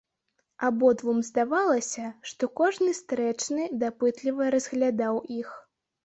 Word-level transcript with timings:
Абодвум 0.67 1.17
здавалася, 1.27 2.05
што 2.29 2.43
кожны 2.59 2.95
стрэчны 2.99 3.67
дапытліва 3.83 4.49
разглядаў 4.55 5.21
іх. 5.37 5.49